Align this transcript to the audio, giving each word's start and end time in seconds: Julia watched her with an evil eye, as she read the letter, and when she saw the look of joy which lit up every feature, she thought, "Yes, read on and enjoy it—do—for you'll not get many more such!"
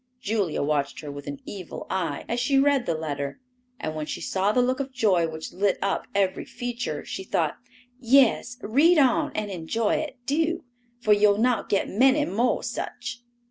Julia 0.19 0.63
watched 0.63 1.01
her 1.01 1.11
with 1.11 1.27
an 1.27 1.41
evil 1.45 1.85
eye, 1.87 2.25
as 2.27 2.39
she 2.39 2.57
read 2.57 2.87
the 2.87 2.95
letter, 2.97 3.39
and 3.79 3.93
when 3.93 4.07
she 4.07 4.19
saw 4.19 4.51
the 4.51 4.63
look 4.63 4.79
of 4.79 4.91
joy 4.91 5.27
which 5.27 5.53
lit 5.53 5.77
up 5.79 6.07
every 6.15 6.43
feature, 6.43 7.05
she 7.05 7.23
thought, 7.23 7.57
"Yes, 7.99 8.57
read 8.63 8.97
on 8.97 9.31
and 9.35 9.51
enjoy 9.51 9.97
it—do—for 9.97 11.13
you'll 11.13 11.37
not 11.37 11.69
get 11.69 11.87
many 11.87 12.25
more 12.25 12.63
such!" 12.63 13.21